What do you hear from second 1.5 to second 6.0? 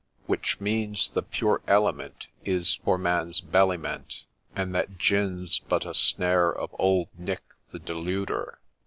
Element Is for Man's belly meant!' And that Gin 's but a